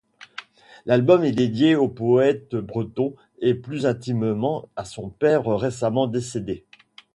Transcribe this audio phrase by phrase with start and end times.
[0.87, 6.65] L'album est dédié aux poètes bretons et plus intimement à son père récemment décédé.